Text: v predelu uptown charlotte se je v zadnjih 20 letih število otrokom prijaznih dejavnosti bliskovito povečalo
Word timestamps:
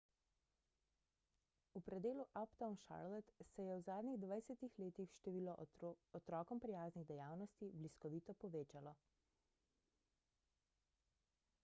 v 1.75 1.81
predelu 1.81 2.25
uptown 2.43 2.77
charlotte 2.77 3.31
se 3.55 3.61
je 3.63 3.77
v 3.79 3.81
zadnjih 3.87 4.17
20 4.23 4.69
letih 4.83 5.09
število 5.17 5.57
otrokom 6.19 6.59
prijaznih 6.63 7.05
dejavnosti 7.11 7.71
bliskovito 7.83 8.37
povečalo 8.45 8.95